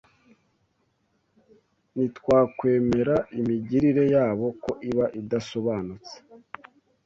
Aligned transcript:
Ntitwakwemera 1.93 3.15
imigirire 3.39 4.03
yabo 4.13 4.45
ko 4.63 4.71
iba 4.89 5.05
idasobanutse 5.19 6.13